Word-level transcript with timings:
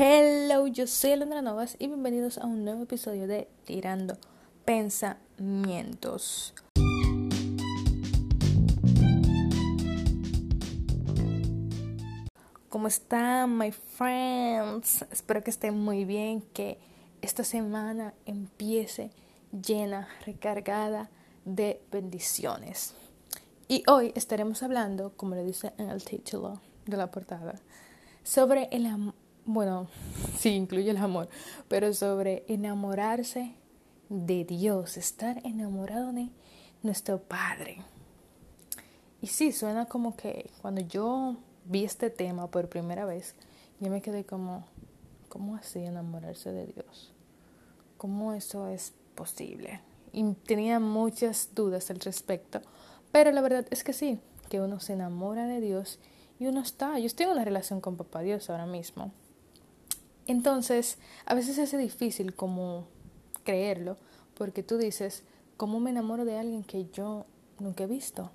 Hello, 0.00 0.68
yo 0.68 0.86
soy 0.86 1.10
Alondra 1.10 1.42
Novas 1.42 1.74
y 1.80 1.88
bienvenidos 1.88 2.38
a 2.38 2.46
un 2.46 2.64
nuevo 2.64 2.84
episodio 2.84 3.26
de 3.26 3.48
Tirando 3.64 4.16
Pensamientos. 4.64 6.54
¿Cómo 12.68 12.86
están, 12.86 13.58
my 13.58 13.72
friends? 13.72 15.04
Espero 15.10 15.42
que 15.42 15.50
estén 15.50 15.76
muy 15.76 16.04
bien, 16.04 16.42
que 16.42 16.78
esta 17.20 17.42
semana 17.42 18.14
empiece 18.24 19.10
llena, 19.50 20.06
recargada 20.24 21.10
de 21.44 21.82
bendiciones. 21.90 22.94
Y 23.66 23.82
hoy 23.88 24.12
estaremos 24.14 24.62
hablando, 24.62 25.12
como 25.16 25.34
le 25.34 25.42
dice 25.42 25.72
en 25.76 25.90
el 25.90 26.04
título 26.04 26.60
de 26.86 26.96
la 26.96 27.10
portada, 27.10 27.56
sobre 28.22 28.68
el 28.70 28.86
amor 28.86 29.14
bueno, 29.48 29.88
sí 30.38 30.50
incluye 30.50 30.90
el 30.90 30.98
amor, 30.98 31.30
pero 31.68 31.94
sobre 31.94 32.44
enamorarse 32.48 33.54
de 34.10 34.44
Dios, 34.44 34.98
estar 34.98 35.40
enamorado 35.42 36.12
de 36.12 36.28
nuestro 36.82 37.18
Padre. 37.22 37.78
Y 39.22 39.28
sí, 39.28 39.52
suena 39.52 39.86
como 39.86 40.16
que 40.16 40.50
cuando 40.60 40.82
yo 40.82 41.38
vi 41.64 41.84
este 41.84 42.10
tema 42.10 42.50
por 42.50 42.68
primera 42.68 43.06
vez, 43.06 43.34
yo 43.80 43.90
me 43.90 44.02
quedé 44.02 44.26
como, 44.26 44.66
¿cómo 45.30 45.56
así 45.56 45.78
enamorarse 45.78 46.52
de 46.52 46.66
Dios? 46.66 47.14
¿Cómo 47.96 48.34
eso 48.34 48.68
es 48.68 48.92
posible? 49.14 49.80
Y 50.12 50.30
tenía 50.44 50.78
muchas 50.78 51.54
dudas 51.54 51.90
al 51.90 52.00
respecto, 52.00 52.60
pero 53.12 53.32
la 53.32 53.40
verdad 53.40 53.66
es 53.70 53.82
que 53.82 53.94
sí, 53.94 54.20
que 54.50 54.60
uno 54.60 54.78
se 54.78 54.92
enamora 54.92 55.46
de 55.46 55.62
Dios 55.62 56.00
y 56.38 56.48
uno 56.48 56.60
está, 56.60 56.98
yo 56.98 57.06
estoy 57.06 57.24
en 57.24 57.32
una 57.32 57.46
relación 57.46 57.80
con 57.80 57.96
Papá 57.96 58.20
Dios 58.20 58.50
ahora 58.50 58.66
mismo. 58.66 59.10
Entonces, 60.28 60.98
a 61.24 61.34
veces 61.34 61.56
es 61.56 61.76
difícil 61.76 62.34
como 62.34 62.86
creerlo, 63.44 63.96
porque 64.34 64.62
tú 64.62 64.76
dices, 64.76 65.22
¿cómo 65.56 65.80
me 65.80 65.88
enamoro 65.88 66.26
de 66.26 66.38
alguien 66.38 66.62
que 66.62 66.90
yo 66.90 67.24
nunca 67.58 67.84
he 67.84 67.86
visto? 67.86 68.30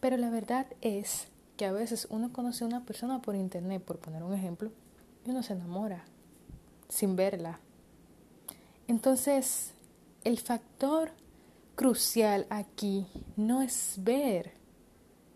Pero 0.00 0.18
la 0.18 0.28
verdad 0.28 0.66
es 0.82 1.28
que 1.56 1.64
a 1.64 1.72
veces 1.72 2.06
uno 2.10 2.30
conoce 2.30 2.62
a 2.62 2.66
una 2.66 2.84
persona 2.84 3.22
por 3.22 3.36
internet, 3.36 3.82
por 3.82 3.98
poner 3.98 4.22
un 4.22 4.34
ejemplo, 4.34 4.70
y 5.24 5.30
uno 5.30 5.42
se 5.42 5.54
enamora 5.54 6.04
sin 6.90 7.16
verla. 7.16 7.58
Entonces, 8.86 9.72
el 10.24 10.38
factor 10.38 11.10
crucial 11.74 12.46
aquí 12.50 13.06
no 13.36 13.62
es 13.62 13.94
ver. 13.96 14.52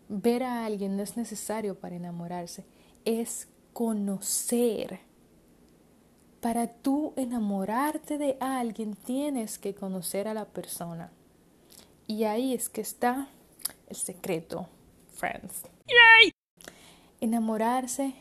Ver 0.07 0.43
a 0.43 0.65
alguien 0.65 0.97
no 0.97 1.01
es 1.01 1.17
necesario 1.17 1.79
para 1.79 1.95
enamorarse, 1.95 2.63
es 3.05 3.47
conocer. 3.73 5.08
Para 6.41 6.67
tú 6.67 7.13
enamorarte 7.17 8.17
de 8.17 8.37
alguien 8.39 8.95
tienes 8.95 9.57
que 9.59 9.75
conocer 9.75 10.27
a 10.27 10.33
la 10.33 10.45
persona. 10.45 11.11
Y 12.07 12.23
ahí 12.23 12.53
es 12.53 12.69
que 12.69 12.81
está 12.81 13.27
el 13.87 13.95
secreto, 13.97 14.67
friends. 15.13 15.63
¡Yay! 15.87 16.31
Enamorarse 17.19 18.15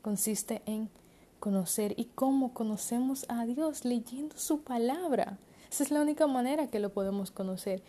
consiste 0.00 0.62
en 0.64 0.88
conocer 1.38 1.94
y 1.98 2.06
cómo 2.06 2.54
conocemos 2.54 3.26
a 3.28 3.44
Dios 3.44 3.84
leyendo 3.84 4.38
su 4.38 4.62
palabra. 4.62 5.38
Esa 5.70 5.84
es 5.84 5.90
la 5.90 6.00
única 6.00 6.26
manera 6.26 6.68
que 6.68 6.80
lo 6.80 6.94
podemos 6.94 7.30
conocer. 7.30 7.82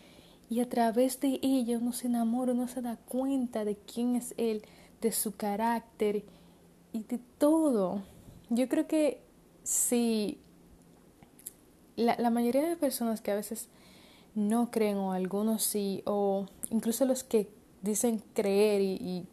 Y 0.50 0.60
a 0.60 0.68
través 0.68 1.22
de 1.22 1.40
ella 1.42 1.78
uno 1.78 1.94
se 1.94 2.08
enamora, 2.08 2.52
uno 2.52 2.68
se 2.68 2.82
da 2.82 2.98
cuenta 2.98 3.64
de 3.64 3.78
quién 3.78 4.18
es 4.18 4.34
Él, 4.38 4.64
de 5.00 5.14
su 5.14 5.36
carácter 5.36 6.26
y 6.92 7.04
de 7.04 7.20
todo. 7.38 8.02
Yo 8.50 8.68
creo 8.68 8.86
que 8.86 9.22
si 9.72 10.38
la, 11.96 12.18
la 12.18 12.30
mayoría 12.30 12.68
de 12.68 12.76
personas 12.76 13.22
que 13.22 13.32
a 13.32 13.36
veces 13.36 13.70
no 14.36 14.70
creen 14.70 14.98
o 14.98 15.14
algunos 15.14 15.64
sí, 15.64 16.04
o 16.06 16.46
incluso 16.70 17.06
los 17.06 17.24
que 17.24 17.50
dicen 17.82 18.22
creer 18.34 18.82
y, 18.82 19.26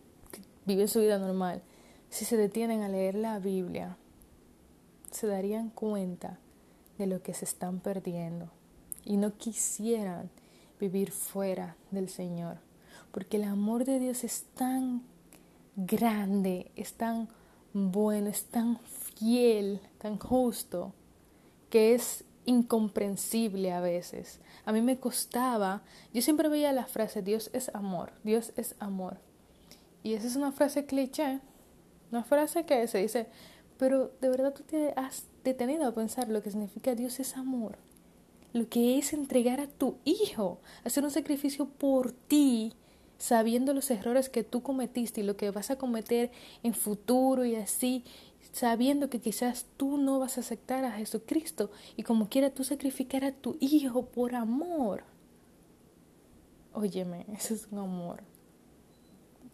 viven 0.65 0.87
su 0.87 1.01
vida 1.01 1.19
normal, 1.19 1.63
si 2.11 2.25
se 2.27 2.37
detienen 2.37 2.83
a 2.83 2.89
leer 2.89 3.15
la 3.15 3.39
Biblia, 3.39 3.97
se 5.11 5.27
darían 5.27 5.71
cuenta 5.71 6.39
de 6.99 7.07
lo 7.07 7.23
que 7.23 7.33
se 7.33 7.47
están 7.47 7.81
perdiendo 7.81 8.51
y 9.05 9.17
no 9.17 9.37
quisieran 9.39 10.31
vivir 10.79 11.11
fuera 11.11 11.75
del 11.91 12.11
Señor, 12.11 12.59
porque 13.13 13.39
el 13.39 13.45
amor 13.45 13.87
de 13.87 13.99
Dios 13.99 14.25
es 14.25 14.45
tan 14.55 15.03
grande, 15.75 16.71
es 16.77 16.93
tan 16.93 17.29
bueno, 17.73 18.29
es 18.29 18.45
tan 18.45 18.79
tan 19.99 20.19
justo, 20.19 20.93
que 21.71 21.95
es 21.95 22.25
incomprensible 22.45 23.73
a 23.73 23.81
veces. 23.81 24.41
A 24.65 24.73
mí 24.73 24.81
me 24.81 24.99
costaba, 24.99 25.83
yo 26.15 26.23
siempre 26.23 26.49
veía 26.49 26.73
la 26.73 26.87
frase 26.87 27.23
Dios 27.23 27.51
es 27.53 27.71
amor, 27.75 28.13
Dios 28.25 28.53
es 28.57 28.75
amor. 28.79 29.19
Y 30.03 30.15
esa 30.15 30.27
es 30.27 30.37
una 30.37 30.53
frase 30.53 30.87
cliché, 30.87 31.41
una 32.11 32.25
frase 32.25 32.65
que 32.65 32.87
se 32.87 32.99
dice, 32.99 33.27
pero 33.77 34.13
de 34.21 34.29
verdad 34.31 34.55
tú 34.55 34.63
te 34.63 34.93
has 34.97 35.27
detenido 35.45 35.87
a 35.87 35.95
pensar 35.95 36.29
lo 36.29 36.43
que 36.43 36.51
significa 36.51 36.95
Dios 36.95 37.21
es 37.21 37.37
amor. 37.37 37.79
Lo 38.55 38.69
que 38.69 38.99
es 38.99 39.13
entregar 39.13 39.61
a 39.61 39.69
tu 39.69 39.97
hijo, 40.05 40.59
hacer 40.85 41.05
un 41.05 41.11
sacrificio 41.11 41.67
por 41.67 42.13
ti, 42.13 42.73
sabiendo 43.19 43.75
los 43.75 43.91
errores 43.91 44.29
que 44.29 44.45
tú 44.45 44.63
cometiste 44.63 45.21
y 45.21 45.25
lo 45.25 45.37
que 45.37 45.51
vas 45.51 45.71
a 45.71 45.77
cometer 45.77 46.31
en 46.63 46.73
futuro 46.73 47.45
y 47.45 47.57
así, 47.57 48.05
sabiendo 48.53 49.11
que 49.11 49.21
quizás 49.21 49.67
tú 49.77 49.99
no 49.99 50.19
vas 50.19 50.37
a 50.37 50.41
aceptar 50.41 50.85
a 50.85 50.93
Jesucristo 50.93 51.71
y 51.97 52.03
como 52.03 52.29
quiera 52.29 52.51
tú 52.51 52.65
sacrificar 52.65 53.25
a 53.25 53.33
tu 53.33 53.57
hijo 53.61 54.07
por 54.07 54.35
amor. 54.35 55.05
Óyeme, 56.73 57.27
ese 57.33 57.55
es 57.55 57.69
un 57.71 57.79
amor 57.79 58.23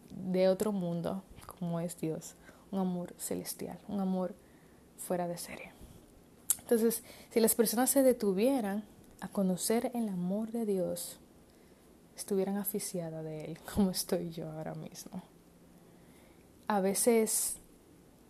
de 0.09 0.47
otro 0.47 0.71
mundo, 0.71 1.23
como 1.45 1.79
es 1.79 1.99
Dios, 1.99 2.35
un 2.71 2.79
amor 2.79 3.13
celestial, 3.17 3.79
un 3.87 3.99
amor 3.99 4.35
fuera 4.97 5.27
de 5.27 5.37
serie. 5.37 5.73
Entonces, 6.59 7.03
si 7.31 7.39
las 7.39 7.53
personas 7.53 7.89
se 7.89 8.01
detuvieran 8.01 8.83
a 9.21 9.27
conocer 9.27 9.91
el 9.93 10.09
amor 10.09 10.51
de 10.51 10.65
Dios, 10.65 11.19
estuvieran 12.15 12.57
aficiadas 12.57 13.23
de 13.23 13.45
Él, 13.45 13.59
como 13.73 13.91
estoy 13.91 14.31
yo 14.31 14.49
ahora 14.51 14.73
mismo. 14.73 15.21
A 16.67 16.79
veces 16.79 17.57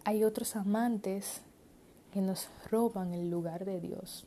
hay 0.06 0.24
otros 0.24 0.56
amantes 0.56 1.42
que 2.14 2.22
nos 2.22 2.48
roban 2.72 3.14
el 3.14 3.30
lugar 3.30 3.66
de 3.66 3.82
Dios. 3.82 4.26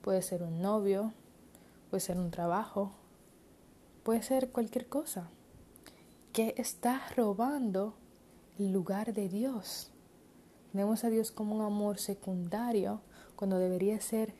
Puede 0.00 0.22
ser 0.22 0.42
un 0.42 0.62
novio, 0.62 1.12
puede 1.90 2.00
ser 2.00 2.16
un 2.16 2.30
trabajo, 2.30 2.92
puede 4.02 4.22
ser 4.22 4.50
cualquier 4.50 4.88
cosa 4.88 5.28
que 6.32 6.54
está 6.56 7.02
robando 7.14 7.94
el 8.58 8.72
lugar 8.72 9.12
de 9.12 9.28
Dios. 9.28 9.90
Vemos 10.72 11.04
a 11.04 11.10
Dios 11.10 11.30
como 11.30 11.54
un 11.54 11.62
amor 11.62 11.98
secundario 11.98 13.00
cuando 13.36 13.58
debería 13.58 14.00
ser 14.00 14.34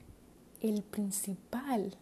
el 0.63 0.83
principal 0.83 1.99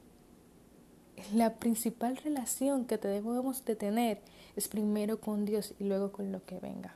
la 1.34 1.54
principal 1.54 2.16
relación 2.16 2.84
que 2.84 2.98
debemos 2.98 3.64
de 3.64 3.76
tener 3.76 4.20
es 4.56 4.68
primero 4.68 5.20
con 5.20 5.44
Dios 5.44 5.74
y 5.78 5.84
luego 5.84 6.12
con 6.12 6.32
lo 6.32 6.44
que 6.44 6.58
venga. 6.58 6.94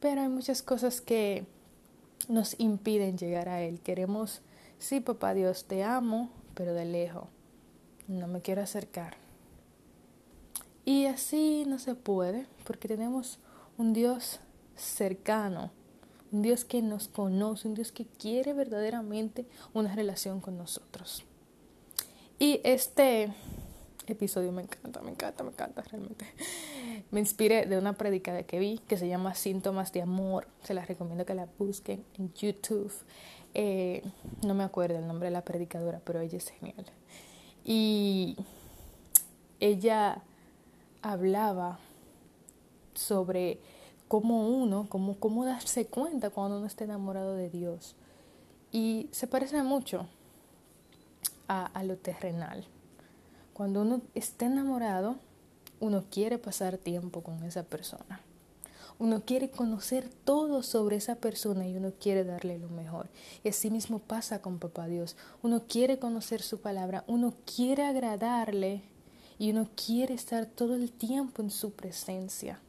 Pero 0.00 0.22
hay 0.22 0.28
muchas 0.28 0.62
cosas 0.62 1.00
que 1.00 1.46
nos 2.28 2.58
impiden 2.58 3.18
llegar 3.18 3.48
a 3.48 3.62
Él. 3.62 3.80
Queremos, 3.80 4.40
sí, 4.78 5.00
papá 5.00 5.34
Dios, 5.34 5.64
te 5.64 5.84
amo, 5.84 6.30
pero 6.54 6.74
de 6.74 6.84
lejos. 6.84 7.28
No 8.08 8.26
me 8.26 8.40
quiero 8.40 8.62
acercar. 8.62 9.16
Y 10.84 11.06
así 11.06 11.64
no 11.66 11.78
se 11.78 11.94
puede, 11.94 12.46
porque 12.64 12.88
tenemos 12.88 13.38
un 13.78 13.92
Dios 13.92 14.40
cercano, 14.76 15.70
un 16.32 16.42
Dios 16.42 16.64
que 16.64 16.82
nos 16.82 17.08
conoce, 17.08 17.68
un 17.68 17.74
Dios 17.74 17.92
que 17.92 18.06
quiere 18.06 18.54
verdaderamente 18.54 19.46
una 19.74 19.94
relación 19.94 20.40
con 20.40 20.56
nosotros. 20.56 21.24
Y 22.38 22.60
este 22.64 23.32
episodio 24.06 24.50
me 24.50 24.62
encanta, 24.62 25.00
me 25.02 25.10
encanta, 25.10 25.44
me 25.44 25.50
encanta 25.50 25.82
realmente. 25.82 26.24
Me 27.10 27.20
inspiré 27.20 27.66
de 27.66 27.76
una 27.78 27.94
predicada 27.94 28.44
que 28.44 28.58
vi 28.58 28.78
que 28.86 28.96
se 28.96 29.08
llama 29.08 29.34
Síntomas 29.34 29.92
de 29.92 30.02
Amor. 30.02 30.46
Se 30.62 30.74
las 30.74 30.86
recomiendo 30.88 31.26
que 31.26 31.34
la 31.34 31.48
busquen 31.58 32.04
en 32.18 32.32
YouTube. 32.34 32.92
Eh, 33.54 34.02
no 34.46 34.54
me 34.54 34.62
acuerdo 34.62 34.98
el 34.98 35.06
nombre 35.06 35.26
de 35.26 35.32
la 35.32 35.44
predicadora, 35.44 36.00
pero 36.04 36.20
ella 36.20 36.38
es 36.38 36.48
genial. 36.50 36.86
Y 37.64 38.36
ella 39.58 40.22
hablaba 41.02 41.78
sobre 42.94 43.58
cómo 44.08 44.48
uno, 44.48 44.86
cómo, 44.88 45.18
cómo 45.18 45.44
darse 45.44 45.86
cuenta 45.86 46.30
cuando 46.30 46.58
uno 46.58 46.66
está 46.66 46.84
enamorado 46.84 47.34
de 47.34 47.50
Dios. 47.50 47.96
Y 48.72 49.08
se 49.12 49.26
parece 49.26 49.62
mucho 49.62 50.06
a, 51.48 51.82
lo 51.82 51.96
terrenal. 51.96 52.64
Cuando 53.52 53.82
uno 53.82 54.02
está 54.14 54.46
enamorado, 54.46 55.16
uno 55.80 56.04
quiere 56.10 56.38
pasar 56.38 56.78
tiempo 56.78 57.22
con 57.22 57.42
esa 57.42 57.64
persona. 57.64 58.20
Uno 58.98 59.22
quiere 59.24 59.50
conocer 59.50 60.10
todo 60.24 60.62
sobre 60.62 60.96
esa 60.96 61.14
persona 61.14 61.66
y 61.66 61.74
uno 61.74 61.92
quiere 61.98 62.22
darle 62.22 62.58
lo 62.58 62.68
mejor. 62.68 63.08
Y 63.42 63.48
así 63.48 63.70
mismo 63.70 63.98
pasa 63.98 64.42
con 64.42 64.58
Papá 64.58 64.88
Dios. 64.88 65.16
Uno 65.42 65.62
quiere 65.66 65.98
conocer 65.98 66.42
su 66.42 66.60
palabra, 66.60 67.02
uno 67.06 67.32
quiere 67.46 67.84
agradarle 67.84 68.82
y 69.38 69.52
uno 69.52 69.70
quiere 69.74 70.12
estar 70.12 70.44
todo 70.44 70.74
el 70.74 70.92
tiempo 70.92 71.40
en 71.40 71.50
su 71.50 71.72
presencia. 71.72 72.60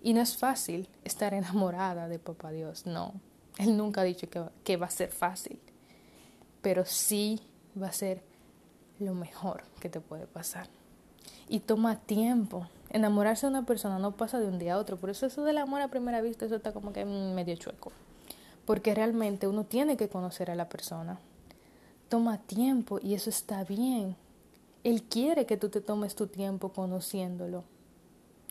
Y 0.00 0.14
no 0.14 0.20
es 0.20 0.36
fácil 0.36 0.88
estar 1.02 1.34
enamorada 1.34 2.06
de 2.06 2.20
Papá 2.20 2.52
Dios, 2.52 2.86
no. 2.86 3.12
Él 3.58 3.76
nunca 3.76 4.02
ha 4.02 4.04
dicho 4.04 4.30
que, 4.30 4.44
que 4.62 4.76
va 4.76 4.86
a 4.86 4.90
ser 4.90 5.10
fácil, 5.10 5.58
pero 6.62 6.84
sí 6.84 7.40
va 7.80 7.88
a 7.88 7.92
ser 7.92 8.22
lo 9.00 9.14
mejor 9.14 9.64
que 9.80 9.88
te 9.88 10.00
puede 10.00 10.28
pasar. 10.28 10.68
Y 11.48 11.60
toma 11.60 11.96
tiempo 11.96 12.66
enamorarse 12.94 13.46
de 13.46 13.50
una 13.50 13.66
persona 13.66 13.98
no 13.98 14.12
pasa 14.12 14.38
de 14.38 14.46
un 14.46 14.58
día 14.58 14.74
a 14.74 14.78
otro. 14.78 14.96
Por 14.96 15.10
eso 15.10 15.26
eso 15.26 15.42
del 15.42 15.58
amor 15.58 15.80
a 15.82 15.88
primera 15.88 16.22
vista, 16.22 16.46
eso 16.46 16.54
está 16.54 16.72
como 16.72 16.92
que 16.92 17.04
medio 17.04 17.56
chueco. 17.56 17.92
Porque 18.64 18.94
realmente 18.94 19.48
uno 19.48 19.64
tiene 19.64 19.96
que 19.96 20.08
conocer 20.08 20.50
a 20.50 20.54
la 20.54 20.68
persona. 20.68 21.18
Toma 22.08 22.38
tiempo 22.38 23.00
y 23.02 23.14
eso 23.14 23.30
está 23.30 23.64
bien. 23.64 24.16
Él 24.84 25.02
quiere 25.02 25.44
que 25.44 25.56
tú 25.56 25.70
te 25.70 25.80
tomes 25.80 26.14
tu 26.14 26.28
tiempo 26.28 26.68
conociéndolo. 26.68 27.64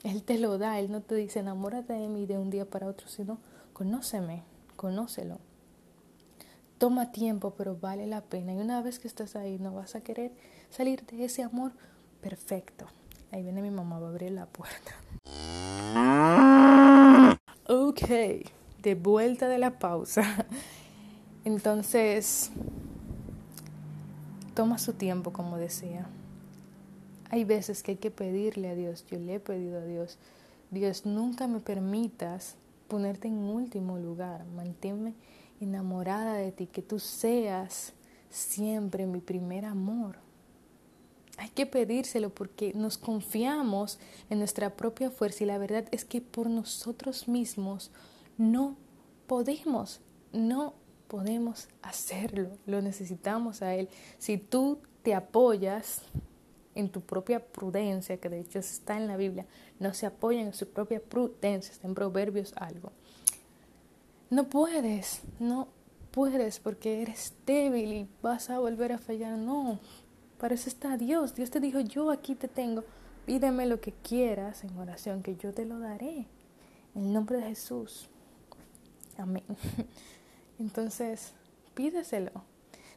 Él 0.04 0.24
te 0.24 0.38
lo 0.38 0.58
da, 0.58 0.78
Él 0.78 0.92
no 0.92 1.00
te 1.00 1.16
dice 1.16 1.40
enamórate 1.40 1.94
de 1.94 2.10
mí 2.10 2.26
de 2.26 2.38
un 2.38 2.50
día 2.50 2.66
para 2.66 2.88
otro, 2.88 3.08
sino 3.08 3.38
conóceme, 3.72 4.44
conócelo. 4.76 5.38
Toma 6.78 7.14
tiempo, 7.14 7.54
pero 7.58 7.78
vale 7.80 8.08
la 8.08 8.20
pena. 8.20 8.54
Y 8.54 8.58
una 8.58 8.82
vez 8.82 9.00
que 9.00 9.08
estás 9.08 9.38
ahí, 9.38 9.58
no 9.58 9.74
vas 9.74 9.96
a 9.96 10.02
querer 10.02 10.34
salir 10.70 11.06
de 11.06 11.24
ese 11.24 11.44
amor 11.44 11.72
perfecto. 12.24 12.86
Ahí 13.32 13.44
viene 13.44 13.62
mi 13.62 13.70
mamá, 13.70 14.00
va 14.00 14.08
a 14.08 14.10
abrir 14.10 14.32
la 14.32 14.46
puerta. 14.46 14.94
Ok, 17.68 18.02
de 18.82 18.96
vuelta 18.96 19.48
de 19.48 19.58
la 19.58 19.78
pausa. 19.78 20.24
Entonces, 21.46 22.52
toma 24.56 24.78
su 24.78 24.94
tiempo, 24.94 25.34
como 25.34 25.58
decía. 25.58 26.08
Hay 27.30 27.44
veces 27.44 27.84
que 27.84 27.92
hay 27.92 27.98
que 27.98 28.12
pedirle 28.12 28.70
a 28.70 28.76
Dios. 28.76 29.06
Yo 29.10 29.20
le 29.20 29.36
he 29.36 29.40
pedido 29.40 29.80
a 29.80 29.86
Dios. 29.86 30.18
Dios, 30.72 31.06
nunca 31.06 31.48
me 31.48 31.60
permitas 31.60 32.56
ponerte 32.88 33.28
en 33.28 33.40
último 33.40 33.98
lugar. 33.98 34.46
Manténme 34.56 35.14
enamorada 35.60 36.36
de 36.36 36.52
ti. 36.52 36.68
Que 36.68 36.82
tú 36.82 37.00
seas 37.00 37.94
siempre 38.30 39.06
mi 39.06 39.20
primer 39.20 39.66
amor. 39.66 40.18
Hay 41.44 41.50
que 41.50 41.66
pedírselo 41.66 42.30
porque 42.30 42.72
nos 42.74 42.98
confiamos 42.98 44.00
en 44.30 44.40
nuestra 44.40 44.78
propia 44.78 45.12
fuerza 45.12 45.44
y 45.44 45.48
la 45.48 45.58
verdad 45.58 45.84
es 45.92 46.06
que 46.06 46.22
por 46.22 46.50
nosotros 46.50 47.28
mismos 47.28 47.92
no 48.38 48.78
podemos, 49.28 50.00
no 50.32 50.74
podemos 51.10 51.68
hacerlo, 51.82 52.48
lo 52.66 52.82
necesitamos 52.82 53.62
a 53.62 53.76
Él. 53.76 53.90
Si 54.20 54.38
tú 54.38 54.80
te 55.04 55.14
apoyas 55.14 56.04
en 56.76 56.88
tu 56.88 57.02
propia 57.02 57.46
prudencia, 57.46 58.16
que 58.16 58.30
de 58.30 58.40
hecho 58.40 58.60
está 58.60 58.96
en 58.96 59.08
la 59.08 59.18
Biblia, 59.18 59.46
no 59.82 59.94
se 59.94 60.06
apoyan 60.06 60.46
en 60.46 60.54
su 60.54 60.70
propia 60.70 61.02
prudencia, 61.02 61.74
está 61.74 61.90
en 61.90 61.94
Proverbios 61.94 62.54
algo. 62.56 62.94
No 64.30 64.46
puedes, 64.46 65.24
no 65.42 65.68
puedes 66.12 66.62
porque 66.62 67.02
eres 67.02 67.34
débil 67.46 67.92
y 67.92 68.08
vas 68.22 68.50
a 68.50 68.60
volver 68.60 68.94
a 68.94 68.98
fallar. 68.98 69.38
No, 69.38 69.80
para 70.44 70.56
eso 70.56 70.68
está 70.68 70.98
Dios. 70.98 71.36
Dios 71.36 71.52
te 71.52 71.62
dijo, 71.62 71.80
yo 71.80 72.12
aquí 72.12 72.36
te 72.36 72.50
tengo. 72.50 72.84
Pídeme 73.26 73.66
lo 73.66 73.80
que 73.80 73.94
quieras 73.94 74.66
en 74.66 74.78
oración, 74.78 75.24
que 75.24 75.38
yo 75.38 75.54
te 75.54 75.64
lo 75.64 75.80
daré. 75.80 76.28
En 76.94 77.06
el 77.06 77.14
nombre 77.14 77.38
de 77.38 77.44
Jesús. 77.44 78.10
Amén. 79.18 79.46
Entonces, 80.60 81.32
pídeselo. 81.76 82.44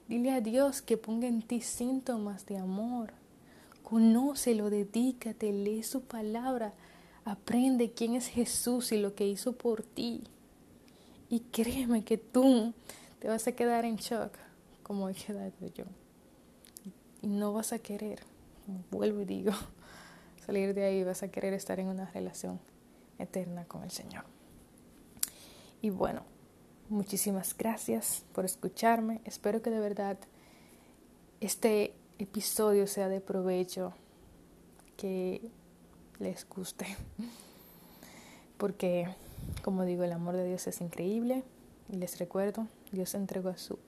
Dile 0.09 0.33
a 0.33 0.41
Dios 0.41 0.83
que 0.83 0.97
ponga 0.97 1.29
en 1.29 1.41
ti 1.41 1.61
síntomas 1.61 2.47
de 2.47 2.59
amor. 2.59 3.13
Conócelo, 3.85 4.69
dedícate, 4.69 5.53
lee 5.53 5.85
su 5.85 6.03
palabra. 6.03 6.73
Aprende 7.25 7.93
quién 7.93 8.17
es 8.17 8.27
Jesús 8.27 8.91
y 8.91 8.97
lo 8.97 9.15
que 9.15 9.29
hizo 9.29 9.53
por 9.53 9.85
ti. 9.85 10.25
Y 11.29 11.39
créeme 11.53 12.03
que 12.03 12.19
tú 12.19 12.75
te 13.21 13.29
vas 13.29 13.47
a 13.47 13.53
quedar 13.53 13.85
en 13.85 13.99
shock 13.99 14.33
como 14.83 15.09
he 15.09 15.15
quedado 15.15 15.53
yo 15.77 15.85
no 17.27 17.53
vas 17.53 17.73
a 17.73 17.79
querer, 17.79 18.21
vuelvo 18.91 19.21
y 19.21 19.25
digo, 19.25 19.53
salir 20.47 20.75
de 20.75 20.85
ahí, 20.85 21.03
vas 21.05 21.23
a 21.23 21.29
querer 21.29 21.55
estar 21.55 21.81
en 21.81 21.89
una 21.89 22.07
relación 22.07 22.61
eterna 23.19 23.65
con 23.65 23.83
el 23.83 23.91
Señor. 23.91 24.25
Y 25.83 25.91
bueno, 25.91 26.23
muchísimas 26.89 27.57
gracias 27.57 28.25
por 28.33 28.45
escucharme. 28.45 29.21
Espero 29.25 29.61
que 29.61 29.71
de 29.71 29.81
verdad 29.81 30.19
este 31.41 31.95
episodio 32.19 32.87
sea 32.87 33.09
de 33.09 33.21
provecho, 33.21 33.93
que 34.97 35.51
les 36.19 36.49
guste. 36.49 36.87
Porque, 38.57 39.07
como 39.63 39.85
digo, 39.85 40.05
el 40.05 40.13
amor 40.13 40.37
de 40.37 40.47
Dios 40.47 40.67
es 40.67 40.81
increíble. 40.81 41.43
Y 41.89 41.97
les 41.97 42.19
recuerdo, 42.19 42.67
Dios 42.91 43.15
entregó 43.15 43.51
a 43.51 43.59
su 43.59 43.79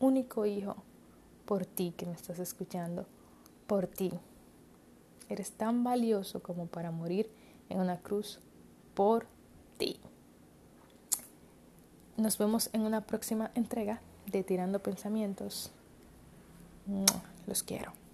único 0.00 0.46
hijo 0.46 0.76
por 1.46 1.64
ti 1.64 1.94
que 1.96 2.06
me 2.06 2.12
estás 2.12 2.38
escuchando, 2.38 3.06
por 3.66 3.86
ti. 3.86 4.12
Eres 5.28 5.52
tan 5.52 5.82
valioso 5.84 6.42
como 6.42 6.66
para 6.66 6.90
morir 6.90 7.30
en 7.68 7.80
una 7.80 7.98
cruz 7.98 8.40
por 8.94 9.26
ti. 9.78 9.98
Nos 12.16 12.38
vemos 12.38 12.70
en 12.72 12.82
una 12.82 13.02
próxima 13.02 13.50
entrega 13.54 14.00
de 14.26 14.42
Tirando 14.42 14.80
Pensamientos. 14.80 15.70
Los 17.46 17.62
quiero. 17.62 18.05